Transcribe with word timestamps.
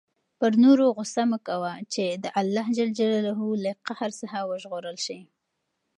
پر 0.39 0.51
نورو 0.63 0.85
غصه 0.97 1.23
مه 1.31 1.39
کوه 1.47 1.71
چې 1.93 2.05
د 2.23 2.25
الله 2.39 2.65
له 3.65 3.71
قهر 3.87 4.11
وژغورل 4.49 4.97
شې. 5.05 5.19